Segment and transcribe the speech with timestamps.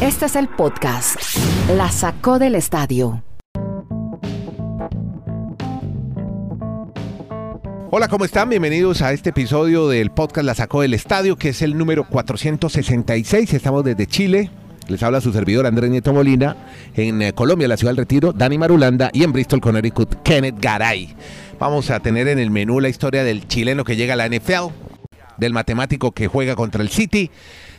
[0.00, 1.16] Este es el podcast.
[1.76, 3.22] La sacó del estadio.
[7.90, 8.48] Hola, ¿cómo están?
[8.48, 13.52] Bienvenidos a este episodio del podcast La Sacó del Estadio, que es el número 466.
[13.54, 14.50] Estamos desde Chile.
[14.88, 16.56] Les habla su servidor Andrés Nieto Molina.
[16.94, 19.10] En eh, Colombia, la ciudad del Retiro, Dani Marulanda.
[19.12, 21.14] Y en Bristol, Connecticut, Kenneth Garay.
[21.58, 24.72] Vamos a tener en el menú la historia del chileno que llega a la NFL,
[25.38, 27.30] del matemático que juega contra el City.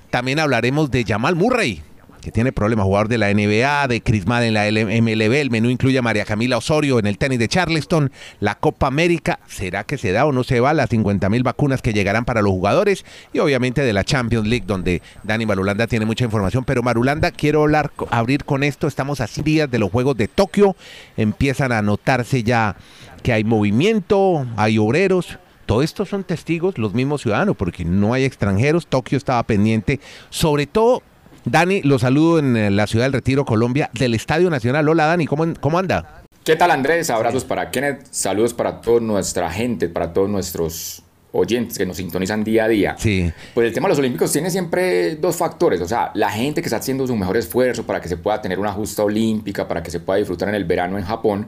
[0.10, 1.82] También hablaremos de Jamal Murray,
[2.22, 5.34] que tiene problemas, jugador de la NBA, de Chris en la MLB.
[5.34, 9.40] El menú incluye a María Camila Osorio en el tenis de Charleston, la Copa América.
[9.48, 10.74] ¿Será que se da o no se va?
[10.74, 13.04] Las 50 mil vacunas que llegarán para los jugadores
[13.34, 16.64] y obviamente de la Champions League, donde Dani Marulanda tiene mucha información.
[16.64, 18.88] Pero Marulanda, quiero hablar, abrir con esto.
[18.88, 20.76] Estamos a días de los Juegos de Tokio.
[21.18, 22.76] Empiezan a notarse ya
[23.24, 25.40] que hay movimiento, hay obreros.
[25.66, 28.88] Todo esto son testigos, los mismos ciudadanos, porque no hay extranjeros.
[28.88, 30.00] Tokio estaba pendiente,
[30.30, 31.02] sobre todo
[31.46, 34.88] Dani, lo saludo en eh, la ciudad del Retiro, Colombia, del Estadio Nacional.
[34.88, 36.24] Hola Dani, ¿cómo, cómo anda?
[36.44, 37.10] ¿Qué tal Andrés?
[37.10, 42.44] Abrazos para Kenneth, saludos para toda nuestra gente, para todos nuestros oyentes que nos sintonizan
[42.44, 42.96] día a día.
[42.98, 43.32] Sí.
[43.54, 45.82] Pues el tema de los Olímpicos tiene siempre dos factores.
[45.82, 48.60] O sea, la gente que está haciendo su mejor esfuerzo para que se pueda tener
[48.60, 51.48] una justa olímpica, para que se pueda disfrutar en el verano en Japón.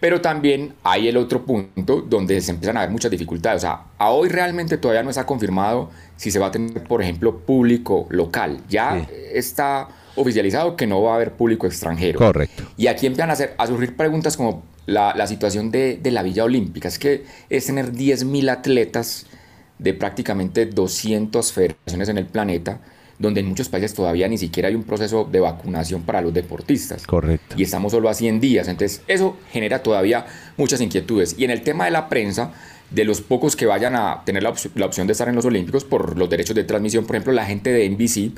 [0.00, 3.58] Pero también hay el otro punto donde se empiezan a ver muchas dificultades.
[3.58, 7.02] O sea, a hoy realmente todavía no está confirmado si se va a tener, por
[7.02, 8.60] ejemplo, público local.
[8.68, 12.18] Ya está oficializado que no va a haber público extranjero.
[12.18, 12.64] Correcto.
[12.76, 16.44] Y aquí empiezan a, hacer, a surgir preguntas como la, situación de, de, la Villa
[16.44, 16.88] Olímpica.
[16.88, 19.26] Es que es tener 10.000 atletas
[19.78, 22.80] de prácticamente 200 federaciones en el planeta,
[23.18, 27.06] donde en muchos países todavía ni siquiera hay un proceso de vacunación para los deportistas.
[27.06, 27.54] Correcto.
[27.56, 28.68] Y estamos solo a 100 días.
[28.68, 31.34] Entonces, eso genera todavía muchas inquietudes.
[31.38, 32.52] Y en el tema de la prensa,
[32.90, 36.18] de los pocos que vayan a tener la, opción de estar en los Olímpicos por
[36.18, 38.32] los derechos de transmisión, por ejemplo, la gente de NBC,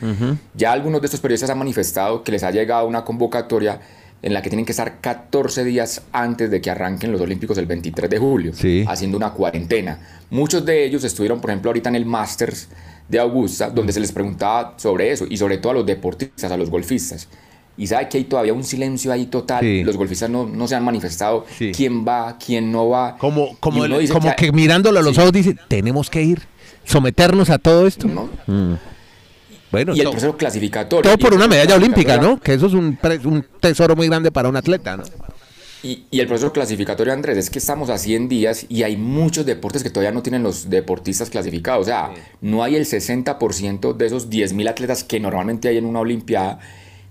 [0.55, 3.81] ya algunos de estos periodistas han manifestado que les ha llegado una convocatoria
[4.23, 7.67] en la que tienen que estar 14 días antes de que arranquen los Olímpicos el
[7.67, 8.53] 23 de julio,
[8.87, 9.99] haciendo una cuarentena.
[10.31, 12.69] Muchos de ellos estuvieron, por ejemplo, ahorita en el Masters
[13.09, 16.57] de Augusta, donde se les preguntaba sobre eso, y sobre todo a los deportistas, a
[16.57, 17.29] los golfistas.
[17.77, 19.83] Y sabe que hay todavía un silencio ahí total.
[19.83, 21.45] Los golfistas no, no, se han manifestado
[21.75, 23.17] quién va, quién no va.
[23.19, 23.81] Como, como,
[24.11, 26.43] como que, mirándolo a los ojos dice, tenemos que ir,
[26.85, 28.07] someternos a todo esto.
[28.07, 28.29] ¿no?
[28.47, 28.75] Mm.
[29.73, 31.11] Bueno, y el proceso clasificatorio.
[31.11, 32.39] Todo por una medalla olímpica, ¿no?
[32.39, 35.05] Que eso es un, un, tesoro muy grande para un atleta, ¿no?
[35.83, 39.47] Y, y, el proceso clasificatorio, Andrés, es que estamos a 100 días y hay muchos
[39.47, 41.83] deportes que todavía no tienen los deportistas clasificados.
[41.83, 42.11] O sea,
[42.43, 46.61] no hay el 60% de esos 10.000 atletas que normalmente hay en una Olimpiada.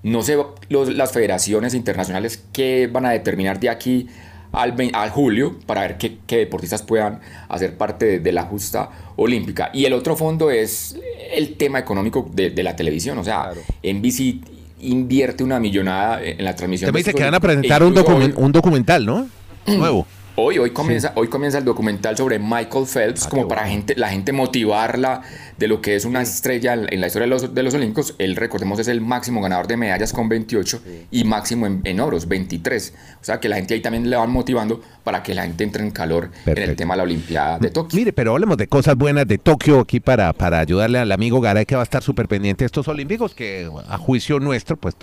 [0.04, 0.38] No sé
[0.70, 4.08] las federaciones internacionales que van a determinar de aquí
[4.52, 9.70] al, al julio para ver qué, deportistas puedan hacer parte de, la justa olímpica.
[9.74, 10.98] Y el otro fondo es
[11.34, 13.18] el tema económico de, la televisión.
[13.18, 14.36] O sea, en NBC
[14.82, 16.92] invierte una millonada en la transmisión.
[16.92, 17.96] Te dice que van a presentar un,
[18.36, 19.28] un documental, ¿no?
[19.68, 20.08] Nuevo.
[20.36, 24.10] Hoy, hoy, comienza, hoy comienza el documental sobre Michael Phelps, ah, como para gente, la
[24.10, 25.24] gente motivarla
[25.58, 28.16] de lo que es una estrella en la historia de los, de los Olímpicos.
[28.18, 30.82] Él, recordemos, es el máximo ganador de medallas con 28
[31.12, 32.94] y máximo en, oros, 23.
[33.20, 35.84] O sea que la gente ahí también le van motivando para que la gente entre
[35.84, 38.00] en calor en el tema de la Olimpiada de Tokio.
[38.00, 41.66] Mire, pero hablemos de cosas buenas de Tokio aquí para, para ayudarle al amigo Garay
[41.66, 44.96] que va a estar súper pendiente de estos Olímpicos, que a juicio nuestro, pues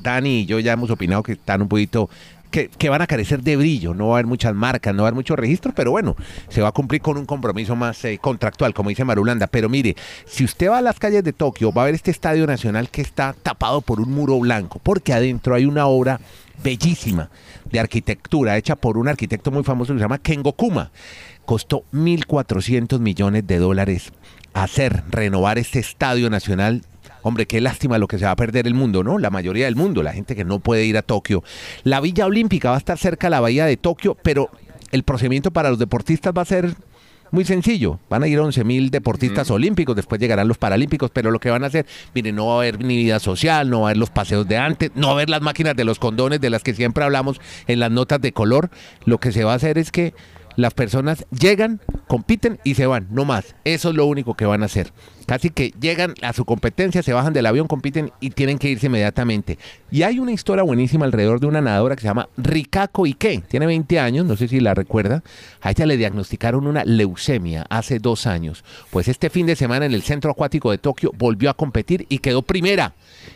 [0.00, 2.10] Dani y yo ya hemos opinado que están un poquito
[2.52, 5.08] que, van a carecer de brillo, no va a haber muchas marcas, no va a
[5.08, 6.14] haber muchos registros, pero bueno,
[6.48, 9.46] se va a cumplir con un compromiso más eh, contractual, como dice Marulanda.
[9.46, 9.96] Pero mire,
[10.26, 13.00] si usted va a las calles de Tokio, va a ver este estadio nacional que
[13.00, 16.20] está tapado por un muro blanco, porque adentro hay una obra
[16.62, 17.30] bellísima
[17.70, 20.92] de arquitectura hecha por un arquitecto muy famoso que se llama Kengo Kuma.
[21.46, 24.12] Costó 1.400 millones de dólares
[24.52, 26.82] hacer, renovar este estadio nacional
[27.22, 29.18] Hombre, qué lástima lo que se va a perder el mundo, ¿no?
[29.18, 31.42] La mayoría del mundo, la gente que no puede ir a Tokio.
[31.84, 34.50] La Villa Olímpica va a estar cerca de la bahía de Tokio, pero
[34.90, 36.74] el procedimiento para los deportistas va a ser
[37.32, 37.98] muy sencillo.
[38.08, 41.68] Van a ir 11.000 deportistas olímpicos, después llegarán los paralímpicos, pero lo que van a
[41.68, 44.46] hacer, miren, no va a haber ni vida social, no va a haber los paseos
[44.46, 47.02] de antes, no va a haber las máquinas de los condones de las que siempre
[47.02, 48.70] hablamos en las notas de color.
[49.06, 50.14] Lo que se va a hacer es que
[50.56, 53.54] las personas llegan, compiten y se van, no más.
[53.64, 54.92] Eso es lo único que van a hacer.
[55.26, 58.86] Casi que llegan a su competencia, se bajan del avión, compiten y tienen que irse
[58.86, 59.58] inmediatamente.
[59.90, 63.44] Y hay una historia buenísima alrededor de una nadadora que se llama Rikako Ike.
[63.48, 65.22] Tiene 20 años, no sé si la recuerda.
[65.60, 68.64] A ella le diagnosticaron una leucemia hace dos años.
[68.90, 72.18] Pues este fin de semana en el Centro Acuático de Tokio volvió a competir y
[72.18, 72.94] quedó primera.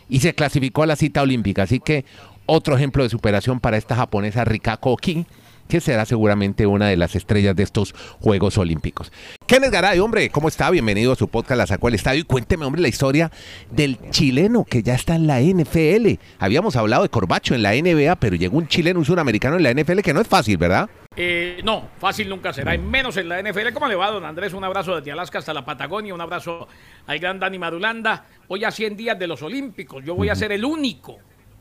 [0.09, 1.63] Y se clasificó a la cita olímpica.
[1.63, 2.05] Así que
[2.45, 5.25] otro ejemplo de superación para esta japonesa Rikako Ike
[5.67, 9.11] que será seguramente una de las estrellas de estos Juegos Olímpicos.
[9.45, 10.69] Kenneth Garay, hombre, ¿cómo está?
[10.69, 13.31] Bienvenido a su podcast La Sacó al Estadio y cuénteme, hombre, la historia
[13.71, 16.19] del chileno que ya está en la NFL.
[16.39, 19.73] Habíamos hablado de Corbacho en la NBA, pero llegó un chileno, un suramericano en la
[19.73, 20.89] NFL que no es fácil, ¿verdad?
[21.15, 23.73] Eh, no, fácil nunca será, y menos en la NFL.
[23.73, 24.53] ¿Cómo le va, don Andrés?
[24.53, 26.67] Un abrazo desde Alaska hasta la Patagonia, un abrazo
[27.07, 28.25] al gran Dani Madulanda.
[28.47, 31.17] Hoy a 100 días de los Olímpicos, yo voy a ser el único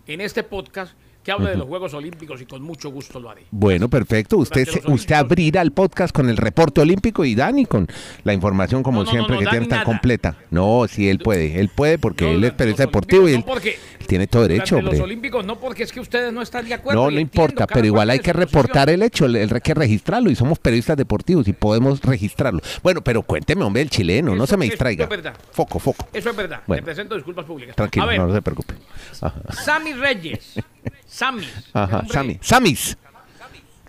[0.06, 0.94] en este podcast
[1.26, 3.42] que hable de los Juegos Olímpicos y con mucho gusto lo haré.
[3.50, 4.36] Bueno, perfecto.
[4.38, 7.88] Usted, usted abrirá el podcast con el reporte olímpico y Dani con
[8.22, 9.84] la información como No, no, siempre no, que tiene tan nada.
[9.84, 10.36] completa.
[10.52, 13.76] No, sí, él puede, él puede porque él es periodista deportivo y él, porque
[14.06, 14.98] tiene todo derecho, Durante hombre.
[14.98, 17.02] los Olímpicos no, porque es que ustedes no están de acuerdo.
[17.02, 18.46] No, no importa, pero igual hay que posición.
[18.62, 22.60] reportar el hecho, el- el- hay que registrarlo y somos periodistas deportivos y podemos registrarlo.
[22.84, 25.02] Bueno, pero cuénteme, hombre, el chileno, no Eso- se me eso distraiga.
[25.04, 25.34] es verdad.
[25.50, 26.06] Foco, foco.
[26.12, 26.60] Eso es verdad.
[26.68, 26.82] Bueno.
[26.82, 27.74] Le presento disculpas públicas.
[27.74, 28.74] Tranquilo, ver, no se preocupe.
[29.64, 30.54] Sammy Reyes.
[31.16, 31.46] Sammy.
[31.72, 32.38] ajá, Sammy.
[32.42, 32.96] Samis.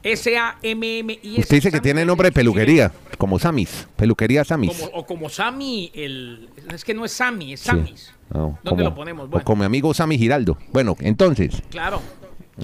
[0.03, 1.39] S-A-M-M-I.
[1.39, 3.87] Usted dice que tiene nombre de peluquería, como Samis.
[3.97, 4.77] Peluquería Samis.
[4.77, 6.49] Como, o como Sammy, el.
[6.73, 7.59] Es que no es Sammy, es.
[7.61, 8.13] Samis.
[8.29, 9.25] No, ¿Dónde como- lo ponemos?
[9.25, 10.57] o Bueno, con mi amigo Sammy Giraldo.
[10.71, 11.61] Bueno, entonces.
[11.69, 12.01] claro.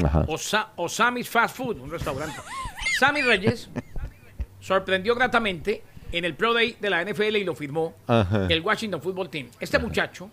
[0.04, 0.25] Ajá.
[0.27, 2.36] O, Sa- o Sammy's Fast Food, un restaurante.
[2.98, 3.69] Sammy Reyes
[4.60, 8.48] sorprendió gratamente en el Pro Day de la NFL y lo firmó Ajá.
[8.50, 9.48] el Washington Football Team.
[9.60, 10.30] Este muchacho,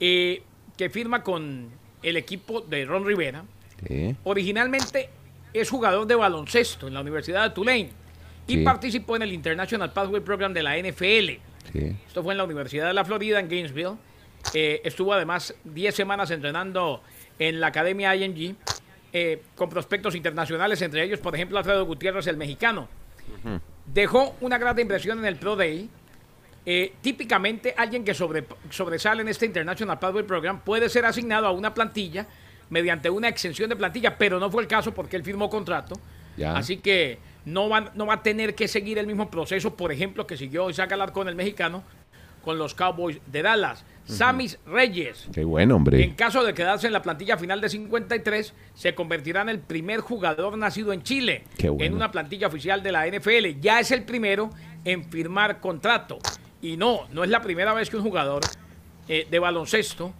[0.00, 0.42] eh,
[0.76, 1.68] que firma con
[2.02, 3.44] el equipo de Ron Rivera,
[3.86, 4.14] Sí.
[4.24, 5.08] originalmente
[5.52, 7.90] es jugador de baloncesto en la Universidad de Tulane
[8.46, 8.62] y Sí.
[8.64, 11.38] participó en el International Pathway Program de la NFL.
[11.72, 11.96] Sí.
[12.06, 13.96] Esto fue en la Universidad de la Florida, en Gainesville.
[14.54, 17.02] Eh, estuvo además 10 semanas entrenando
[17.38, 18.56] en la Academia ING
[19.12, 22.88] eh, con prospectos internacionales, entre ellos, por ejemplo, Alfredo Gutiérrez, el mexicano.
[23.86, 25.88] Dejó una grata impresión en el Pro Day.
[26.70, 31.50] Eh, típicamente, alguien que sobre- sobresale en este International Pathway Program puede ser asignado a
[31.52, 32.26] una plantilla
[32.68, 35.94] mediante una exención de plantilla, pero no fue el caso porque él firmó contrato.
[36.36, 36.54] Ya.
[36.54, 40.26] Así que no va, no va a tener que seguir el mismo proceso, por ejemplo,
[40.26, 41.82] que siguió Isaac Alarcón, el mexicano,
[42.44, 43.84] con los Cowboys de Dallas.
[44.04, 46.02] Samis Reyes, Qué bueno, hombre.
[46.02, 50.00] en caso de quedarse en la plantilla final de 53, se convertirá en el primer
[50.00, 51.84] jugador nacido en Chile Qué bueno.
[51.84, 53.58] en una plantilla oficial de la NFL.
[53.60, 54.48] Ya es el primero
[54.84, 56.18] en firmar contrato.
[56.62, 58.42] Y no, no es la primera vez que un jugador
[59.08, 60.12] eh, de baloncesto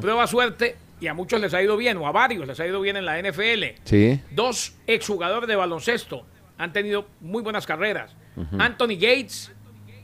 [0.00, 2.80] prueba suerte y a muchos les ha ido bien, o a varios les ha ido
[2.80, 3.64] bien en la NFL.
[3.84, 4.20] Sí.
[4.30, 6.24] Dos exjugadores de baloncesto
[6.58, 8.14] han tenido muy buenas carreras.
[8.58, 9.52] Anthony Gates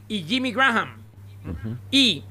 [0.08, 0.98] y Jimmy Graham.
[1.90, 2.22] Y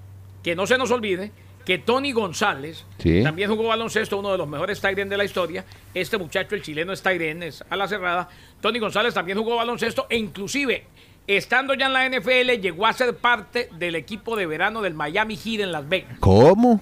[0.44, 1.32] que no se nos olvide
[1.66, 3.22] que Tony González Sí.
[3.24, 5.64] también jugó baloncesto, uno de los mejores Tyren de la historia.
[5.94, 8.30] Este muchacho, el chileno, es Tyren, es a la cerrada.
[8.62, 10.86] Tony González también jugó baloncesto e inclusive,
[11.28, 15.36] estando ya en la NFL, llegó a ser parte del equipo de verano del Miami
[15.38, 16.18] Heat en Las Vegas.
[16.20, 16.82] ¿Cómo?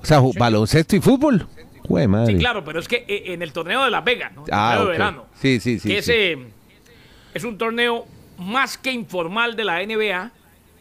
[0.00, 1.46] O sea, baloncesto y fútbol.
[1.86, 2.32] Jue madre.
[2.34, 4.44] Sí, claro, pero es que eh, en el torneo de Las Vegas, ¿no?
[4.46, 5.26] El Ah, torneo de verano.
[5.40, 6.12] Sí, sí, sí, Que sí.
[6.12, 6.38] ese
[7.34, 8.06] es un torneo
[8.38, 10.30] más que informal de la NBA,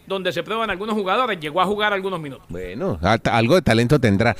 [0.07, 1.39] donde se prueban algunos jugadores.
[1.39, 2.45] Llegó a jugar algunos minutos.
[2.49, 2.99] Bueno,
[3.31, 4.35] algo de talento tendrá.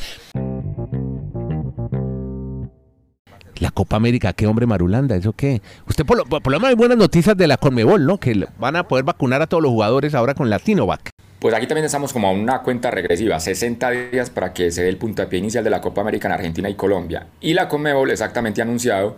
[3.61, 5.61] La Copa América, qué hombre marulanda, ¿eso qué?
[5.87, 8.17] Usted por lo, menos hay buenas noticias de la Conmebol, ¿no?
[8.17, 11.11] Que van a poder vacunar a todos los jugadores ahora con la Sinovac.
[11.37, 14.89] Pues aquí también estamos como a una cuenta regresiva, 60 días para que se dé
[14.89, 17.27] el puntapié inicial de la Copa América en Argentina y Colombia.
[17.39, 19.17] Y la Conmebol exactamente ha anunciado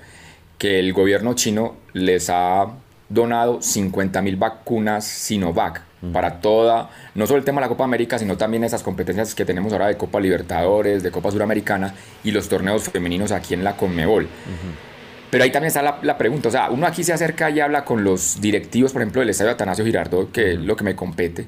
[0.57, 2.67] que el gobierno chino les ha
[3.07, 8.19] donado 50 mil vacunas Sinovac para toda, no solo el tema de la Copa América,
[8.19, 12.49] sino también esas competencias que tenemos ahora de Copa Libertadores, de Copa Suramericana y los
[12.49, 14.27] torneos femeninos aquí en la Conmebol.
[15.29, 17.85] Pero ahí también está la, la pregunta, o sea, uno aquí se acerca y habla
[17.85, 21.47] con los directivos, por ejemplo, del Estadio Atanasio Girardot, que es lo que me compete,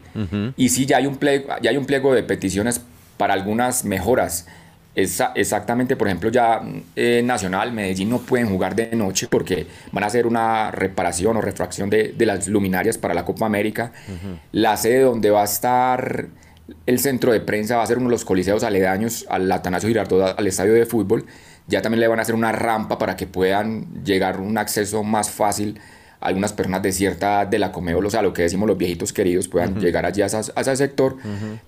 [0.56, 2.82] y sí, ya hay, un pliego, ya hay un pliego de peticiones
[3.18, 4.48] para algunas mejoras.
[4.96, 6.62] Esa- exactamente, por ejemplo, ya
[6.96, 11.42] eh, Nacional, Medellín no pueden jugar de noche porque van a hacer una reparación o
[11.42, 13.92] refracción de, de las luminarias para la Copa América.
[14.54, 16.28] La sede donde va a estar
[16.86, 20.40] el centro de prensa va a ser uno de los coliseos aledaños al Atanasio Girardot,
[20.40, 21.26] al estadio de fútbol.
[21.68, 25.30] Ya también le van a hacer una rampa para que puedan llegar un acceso más
[25.30, 25.80] fácil
[26.20, 29.14] algunas personas de cierta edad de la Comebol, o sea, lo que decimos los viejitos
[29.14, 31.18] queridos, puedan llegar allí a, a ese sector.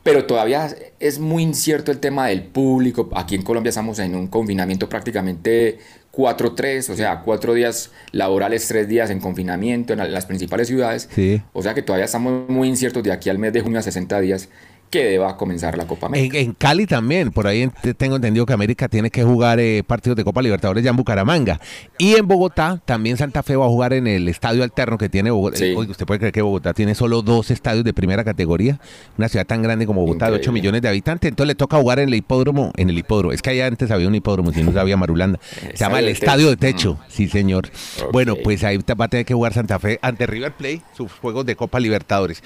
[0.03, 3.09] Pero todavía es muy incierto el tema del público.
[3.15, 5.79] Aquí en Colombia estamos en un confinamiento prácticamente
[6.13, 11.07] 4-3, o sea, cuatro días laborales, tres días en confinamiento en la- las principales ciudades.
[11.13, 11.41] Sí.
[11.53, 14.19] O sea que todavía estamos muy inciertos de aquí al mes de junio a 60
[14.19, 14.49] días
[14.89, 16.37] que deba comenzar la Copa América.
[16.37, 20.23] En, Cali también, por ahí tengo entendido que América tiene que jugar eh, partidos de
[20.23, 21.59] Copa Libertadores ya en Bucaramanga.
[21.97, 25.31] Y en Bogotá, también Santa Fe va a jugar en el estadio alterno que tiene
[25.31, 25.63] Bogotá.
[25.75, 28.79] usted puede creer que Bogotá tiene solo dos estadios de primera categoría,
[29.17, 31.29] una ciudad tan grande como Bogotá, de 8 millones de habitantes.
[31.29, 33.33] Entonces le toca jugar en el hipódromo, en el hipódromo.
[33.33, 35.39] Es que allá antes había un hipódromo, si no sabía Marulanda.
[35.41, 36.97] Se llama el Estadio de Techo, mm.
[37.09, 37.69] sí señor.
[38.11, 41.45] Bueno, pues ahí va a tener que jugar Santa Fe ante River Play, sus juegos
[41.45, 42.41] de Copa Libertadores.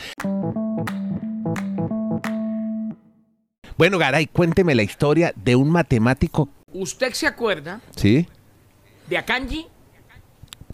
[3.78, 6.50] Bueno, Garay, cuénteme la historia de un matemático.
[6.74, 7.82] ¿Usted se acuerda?
[7.96, 8.28] Sí.
[9.08, 9.68] ¿De Akanji?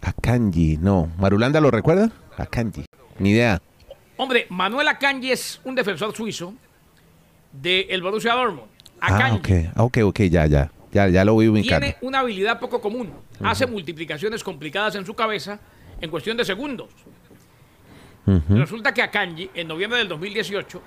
[0.01, 1.12] Akanji, no.
[1.18, 2.12] ¿Marulanda lo recuerda?
[2.38, 2.86] Akanji,
[3.20, 3.62] ni idea.
[4.18, 6.54] Hombre, Manuel Akanji es un defensor suizo
[7.51, 8.70] del el Borussia Dortmund.
[9.00, 9.70] Akanji.
[9.75, 10.72] Ah, ok, ok, ya, ya.
[10.92, 11.86] Ya, ya lo voy ubicando.
[11.86, 13.12] Tiene una habilidad poco común.
[13.44, 15.60] Hace multiplicaciones complicadas en su cabeza
[16.01, 16.89] en cuestión de segundos.
[18.50, 20.82] Resulta que Akanji, en noviembre del 2018,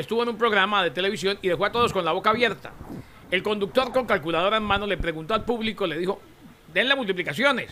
[0.00, 2.72] estuvo en un programa de televisión y dejó a todos con la boca abierta.
[3.30, 6.20] El conductor con calculadora en mano le preguntó al público, le dijo,
[6.72, 7.70] denle multiplicaciones,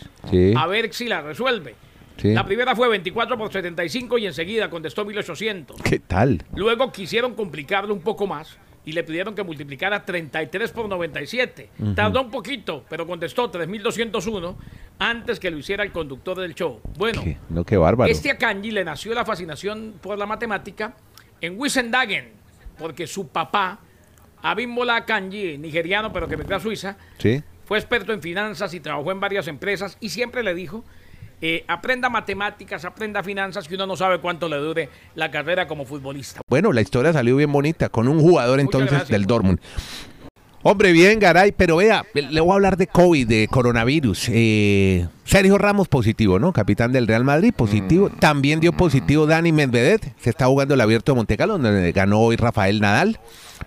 [0.55, 1.75] a ver si la resuelve.
[2.21, 5.81] La primera fue 24 por 75 y enseguida contestó 1800.
[5.81, 6.43] ¿Qué tal?
[6.55, 11.69] Luego quisieron complicarlo un poco más y le pidieron que multiplicara 33 por 97.
[11.95, 14.57] Tardó un poquito, pero contestó 3201
[14.99, 16.79] antes que lo hiciera el conductor del show.
[16.97, 18.11] Bueno, no, qué bárbaro.
[18.11, 20.95] este Akanji le nació la fascinación por la matemática
[21.43, 22.29] en Wissendagen,
[22.77, 23.79] porque su papá,
[24.41, 26.95] Abimbola Kanji, nigeriano pero que vendrá a Suiza,
[27.65, 30.85] fue experto en finanzas y trabajó en varias empresas y siempre le dijo,
[31.41, 35.83] eh, aprenda matemáticas, aprenda finanzas, que uno no sabe cuánto le dure la carrera como
[35.83, 36.39] futbolista.
[36.47, 39.59] Bueno, la historia salió bien bonita, con un jugador entonces del Dortmund.
[40.65, 44.29] Hombre, bien, Garay, pero vea, le voy a hablar de COVID, de coronavirus.
[44.29, 46.53] Eh, Sergio Ramos positivo, ¿no?
[46.53, 48.09] Capitán del Real Madrid, positivo.
[48.09, 48.19] Mm.
[48.19, 49.99] También dio positivo Dani Medvedev.
[50.21, 53.19] Se está jugando el abierto de Montecarlo, donde ganó hoy Rafael Nadal.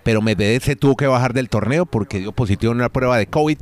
[0.07, 3.27] Pero Medvedev se tuvo que bajar del torneo porque dio positivo en una prueba de
[3.27, 3.57] COVID.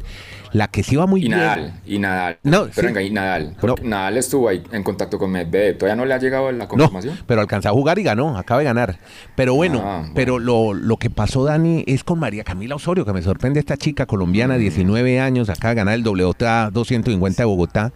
[0.52, 1.40] La que sí va muy y bien.
[1.40, 2.38] Nadal, y Nadal.
[2.44, 3.58] No, pero venga, y Nadal.
[3.82, 5.80] Nadal estuvo ahí en contacto con Medvedev.
[5.80, 7.16] Todavía no le ha llegado la confirmación.
[7.16, 9.00] No, pero alcanzó a jugar y ganó, acaba de ganar.
[9.34, 13.14] Pero bueno, ah, pero lo, lo, que pasó, Dani, es con María Camila Osorio, que
[13.14, 15.24] me sorprende esta chica colombiana, 19 mm.
[15.24, 17.92] años, acaba de ganar el WTA 250 de Bogotá.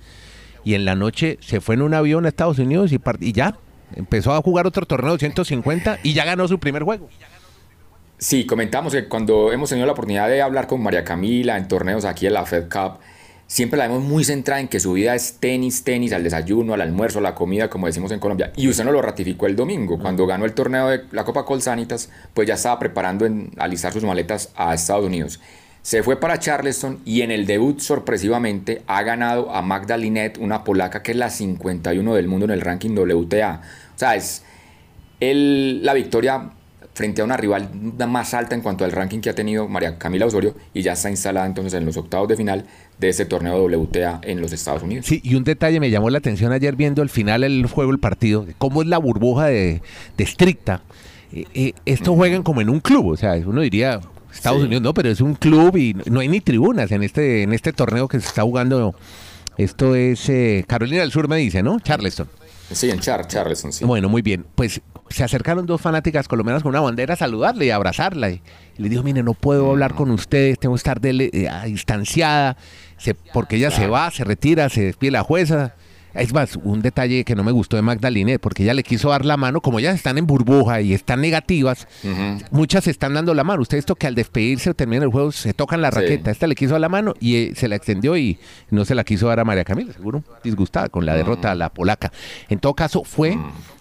[0.64, 3.60] Y en la noche se fue en un avión a Estados Unidos y, y ya
[3.96, 7.10] empezó a jugar otro torneo 250 y ya ganó su primer juego.
[8.20, 12.04] Sí, comentamos que cuando hemos tenido la oportunidad de hablar con María Camila en torneos
[12.04, 13.00] aquí en la Fed Cup,
[13.48, 16.82] siempre la vemos muy centrada en que su vida es tenis, tenis, al desayuno, al
[16.82, 18.52] almuerzo, a la comida, como decimos en Colombia.
[18.58, 22.10] Y usted no lo ratificó el domingo, cuando ganó el torneo de la Copa Colsanitas,
[22.34, 25.40] pues ya estaba preparando en alisar sus maletas a Estados Unidos.
[25.82, 29.98] Se fue para Charleston y en el debut sorpresivamente ha ganado a Magda
[30.42, 33.62] una polaca que es la 51 del mundo en el ranking WTA.
[33.96, 34.44] O sea, es
[35.22, 36.52] el, la victoria
[37.00, 37.70] frente a una rival
[38.10, 41.10] más alta en cuanto al ranking que ha tenido María Camila Osorio y ya está
[41.10, 42.66] instalada entonces en los octavos de final
[42.98, 45.06] de este torneo WTA en los Estados Unidos.
[45.06, 48.00] Sí, y un detalle me llamó la atención ayer viendo el final el juego, el
[48.00, 49.82] partido, cómo es la burbuja de,
[50.18, 50.82] estricta.
[51.32, 54.02] Eh, eh, esto juegan como en un club, o sea, uno diría
[54.34, 57.54] Estados Unidos no, pero es un club y no hay ni tribunas en este en
[57.54, 58.94] este torneo que se está jugando.
[59.58, 61.80] Esto es eh, Carolina del Sur me dice, ¿no?
[61.80, 62.28] Charleston.
[62.74, 63.86] Sí, en Char, Charleston, sí.
[63.86, 64.46] Bueno, muy bien.
[64.56, 68.30] Pues se acercaron dos fanáticas colombianas con una bandera a saludarle y abrazarla.
[68.30, 68.42] Y,
[68.78, 72.58] le dijo, mire, no puedo hablar con ustedes, tengo que estar eh, distanciada,
[72.98, 75.76] se, porque ella se va, se retira, se despide la jueza.
[76.14, 79.26] Es más, un detalle que no me gustó de Magdalene, porque ella le quiso dar
[79.26, 81.88] la mano, como ellas están en burbuja y están negativas,
[82.52, 83.62] muchas están dando la mano.
[83.62, 86.32] Usted esto que al despedirse o terminar el juego se tocan la raqueta.
[86.32, 88.40] Esta le quiso dar la mano y eh, se la extendió y
[88.72, 91.70] no se la quiso dar a María Camila, seguro disgustada con la derrota a la
[91.70, 92.12] polaca.
[92.50, 93.38] En todo caso, fue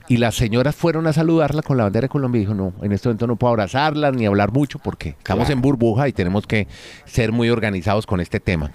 [0.09, 2.93] y las señoras fueron a saludarla con la bandera de Colombia y dijo, no, en
[2.93, 6.67] este momento no puedo abrazarla ni hablar mucho porque estamos en burbuja y tenemos que
[7.05, 8.73] ser muy organizados con este tema.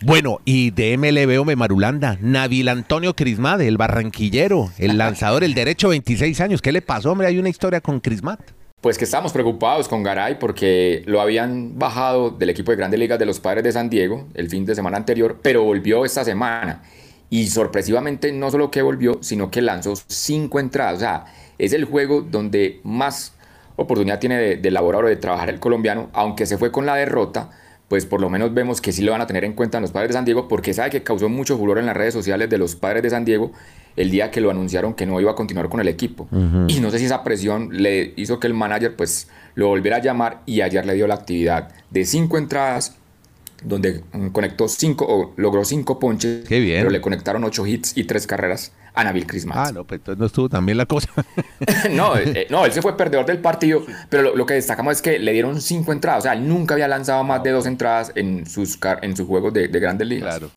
[0.00, 5.88] Bueno, y de MLB me Marulanda, Nabil Antonio Crismat, el barranquillero, el lanzador, el derecho
[5.88, 6.62] 26 años.
[6.62, 7.26] ¿Qué le pasó, hombre?
[7.26, 8.40] Hay una historia con Crismat.
[8.80, 13.18] Pues que estamos preocupados con Garay porque lo habían bajado del equipo de Grandes Ligas
[13.18, 16.82] de los Padres de San Diego el fin de semana anterior, pero volvió esta semana.
[17.28, 20.94] Y sorpresivamente no solo que volvió, sino que lanzó cinco entradas.
[20.94, 21.24] O sea,
[21.58, 23.34] es el juego donde más
[23.74, 26.94] oportunidad tiene de, de elaborar o de trabajar el colombiano, aunque se fue con la
[26.94, 27.50] derrota
[27.88, 30.10] pues por lo menos vemos que sí lo van a tener en cuenta los padres
[30.10, 32.76] de San Diego, porque sabe que causó mucho furor en las redes sociales de los
[32.76, 33.50] padres de San Diego
[33.98, 36.28] el día que lo anunciaron que no iba a continuar con el equipo.
[36.68, 40.00] Y no sé si esa presión le hizo que el manager pues lo volviera a
[40.00, 42.94] llamar y ayer le dio la actividad de cinco entradas
[43.64, 44.02] donde
[44.32, 46.78] conectó cinco o logró cinco ponches, Qué bien.
[46.80, 50.18] pero le conectaron ocho hits y tres carreras a Nabil Chris Ah, no, pues entonces
[50.18, 51.08] no estuvo tan bien la cosa.
[51.90, 55.02] no, eh, no, él se fue perdedor del partido, pero lo, lo que destacamos es
[55.02, 58.12] que le dieron cinco entradas, o sea, él nunca había lanzado más de dos entradas
[58.14, 60.38] en sus, en sus juegos de, de grandes ligas.
[60.38, 60.52] Claro.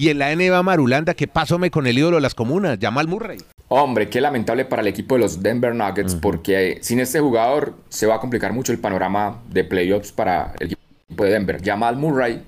[0.00, 3.36] Y en la NBA Marulanda, ¿qué pasóme con el ídolo de las comunas, Jamal Murray?
[3.68, 8.06] Hombre, qué lamentable para el equipo de los Denver Nuggets, porque sin este jugador se
[8.06, 11.60] va a complicar mucho el panorama de playoffs para el equipo de Denver.
[11.62, 12.42] Jamal Murray,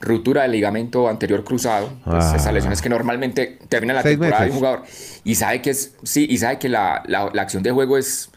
[0.00, 2.34] ruptura del ligamento anterior cruzado, pues Ah.
[2.36, 4.82] esas lesiones que normalmente termina la Seis temporada de un jugador
[5.22, 8.30] y sabe que es, sí, y sabe que la, la- la acción de juego es,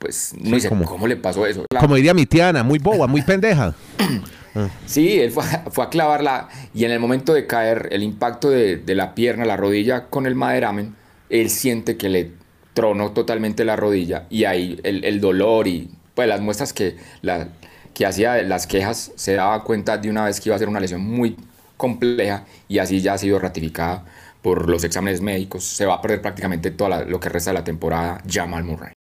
[0.00, 1.64] pues, no Sí, dice, ¿cómo le pasó eso?
[1.72, 3.72] La- Como diría mi tía Ana, muy boba, muy pendeja.
[4.86, 8.76] Sí, él fue, fue a clavarla y en el momento de caer, el impacto de,
[8.76, 10.94] de la pierna, la rodilla con el maderamen,
[11.30, 12.32] él siente que le
[12.74, 17.48] tronó totalmente la rodilla y ahí el, el dolor y pues las muestras que, la,
[17.94, 20.80] que hacía las quejas se daba cuenta de una vez que iba a ser una
[20.80, 21.36] lesión muy
[21.76, 24.04] compleja y así ya ha sido ratificada
[24.42, 25.64] por los exámenes médicos.
[25.64, 28.95] Se va a perder prácticamente todo lo que resta de la temporada Jamal Murray.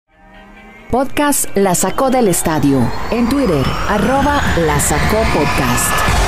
[0.90, 2.80] Podcast La Sacó del Estadio.
[3.12, 6.25] En Twitter, arroba La Sacó Podcast.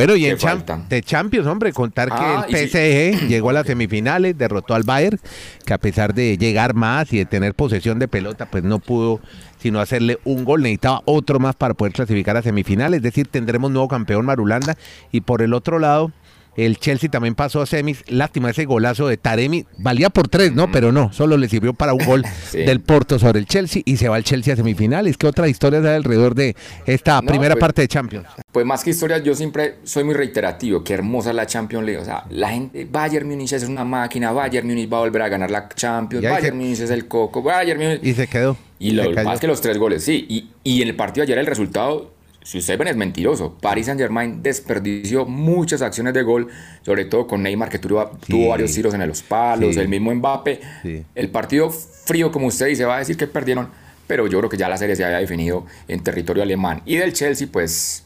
[0.00, 3.18] Bueno, y ¿Qué en de Champions, hombre, contar Ah, que el sí.
[3.18, 5.20] PSG llegó a las semifinales, derrotó al Bayern,
[5.66, 9.20] que a pesar de llegar más y de tener posesión de pelota, pues no pudo
[9.58, 13.70] sino hacerle un gol, necesitaba otro más para poder clasificar a semifinales, es decir, tendremos
[13.70, 14.74] nuevo campeón Marulanda.
[15.12, 16.12] Y por el otro lado,
[16.56, 20.70] el Chelsea también pasó a semis, lástima ese golazo de Taremi, valía por tres, ¿no?
[20.70, 22.58] Pero no, solo le sirvió para un gol Sí.
[22.58, 25.16] del Porto sobre el Chelsea y se va el Chelsea a semifinales.
[25.16, 28.26] ¿Qué otra historia hay alrededor de esta No, primera pues- parte de Champions?
[28.52, 30.82] Pues más que historias, yo siempre soy muy reiterativo.
[30.82, 32.00] Qué hermosa la Champions League.
[32.02, 34.32] O sea, la gente, Bayern Munich es una máquina.
[34.32, 36.24] Bayern Munich va a volver a ganar la Champions.
[36.24, 37.42] Bayern se- Munich es el coco.
[37.42, 38.00] Bayern Munich.
[38.02, 38.56] Y se quedó.
[38.80, 40.26] Y lo Se que los tres goles, sí.
[40.28, 42.10] Y, y en el partido de ayer el resultado,
[42.42, 43.56] si ustedes ven, es mentiroso.
[43.60, 46.48] Paris Saint Germain desperdició muchas acciones de gol,
[46.82, 48.32] sobre todo con Neymar, que tuvo, Sí.
[48.32, 49.80] tuvo varios tiros en los palos, Sí.
[49.80, 50.60] el mismo Mbappe.
[50.82, 51.04] Sí.
[51.14, 53.68] El partido frío, como usted dice, va a decir que perdieron,
[54.06, 56.82] pero yo creo que ya la serie se había definido en territorio alemán.
[56.86, 58.04] Y del Chelsea, pues.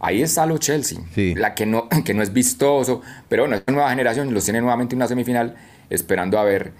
[0.00, 0.98] Ahí está lo Chelsea,
[1.36, 4.60] la que no, que no es vistoso, pero bueno, es una nueva generación, los tiene
[4.60, 5.56] nuevamente en una semifinal,
[5.88, 6.72] esperando a ver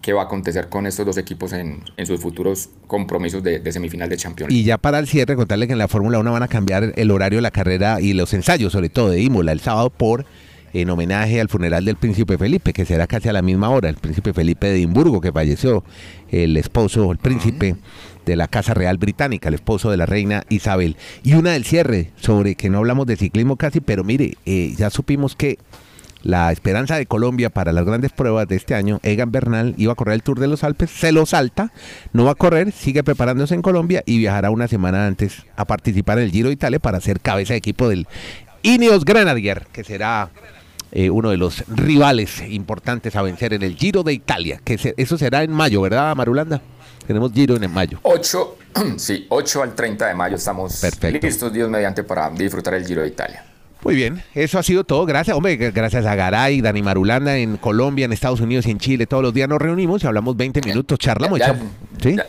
[0.00, 3.72] qué va a acontecer con estos dos equipos en, en sus futuros compromisos de, de
[3.72, 4.52] semifinal de Champions.
[4.52, 7.10] Y ya para el cierre, contarle que en la Fórmula 1 van a cambiar el
[7.10, 10.26] horario de la carrera y los ensayos, sobre todo de Imola, el sábado por
[10.72, 13.96] en homenaje al funeral del príncipe Felipe, que será casi a la misma hora, el
[13.96, 15.84] príncipe Felipe de Edimburgo, que falleció,
[16.30, 17.76] el esposo, el príncipe
[18.26, 20.96] de la Casa Real Británica, el esposo de la reina Isabel.
[21.22, 24.90] Y una del cierre, sobre que no hablamos de ciclismo casi, pero mire, eh, ya
[24.90, 25.58] supimos que
[26.26, 29.94] la esperanza de Colombia para las grandes pruebas de este año, Egan Bernal iba a
[29.94, 31.70] correr el Tour de los Alpes, se lo salta,
[32.12, 36.18] no va a correr, sigue preparándose en Colombia y viajará una semana antes a participar
[36.18, 38.08] en el Giro de Italia para ser cabeza de equipo del
[38.62, 40.30] Ineos Grenadier, que será
[40.90, 44.94] eh, uno de los rivales importantes a vencer en el Giro de Italia, que se-
[44.96, 46.60] eso será en mayo, ¿verdad, Marulanda?
[47.06, 48.00] Tenemos Giro en mayo.
[48.02, 48.56] 8,
[48.96, 51.24] sí, 8 al 30 de mayo estamos Perfecto.
[51.24, 53.44] listos, Dios mediante, para disfrutar el Giro de Italia.
[53.82, 55.06] Muy bien, eso ha sido todo.
[55.06, 59.06] Gracias, hombre, gracias a Garay, Dani Marulanda en Colombia, en Estados Unidos y en Chile.
[59.06, 61.38] Todos los días nos reunimos y hablamos 20 minutos, charlamos.
[61.38, 61.54] Ya-
[61.98, 62.26] ya-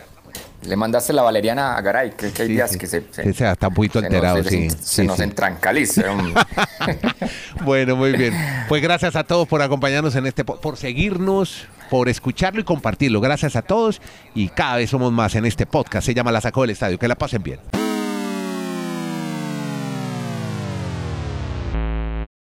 [0.64, 2.78] Le mandaste la valeriana a Garay, que, que hay Sí, días sí.
[2.80, 4.70] que se, Sí, se está un poquito se alterado, nos, sí.
[4.70, 6.04] se Sí, nos entrancaliza.
[7.64, 8.34] Bueno, muy bien.
[8.68, 13.20] Pues gracias a todos por acompañarnos en este, po- por seguirnos, por escucharlo y compartirlo.
[13.22, 14.02] Gracias a todos
[14.36, 16.06] y cada vez somos más en este podcast.
[16.06, 16.98] Se llama La Sacó del Estadio.
[17.00, 17.60] Que la pasen bien.